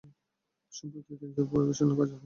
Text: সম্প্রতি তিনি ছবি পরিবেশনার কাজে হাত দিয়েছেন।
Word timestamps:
সম্প্রতি 0.73 1.11
তিনি 1.11 1.31
ছবি 1.35 1.49
পরিবেশনার 1.51 1.69
কাজে 1.89 2.03
হাত 2.03 2.09
দিয়েছেন। 2.09 2.19